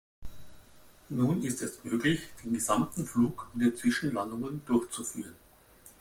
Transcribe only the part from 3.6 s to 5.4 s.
Zwischenlandungen durchzuführen.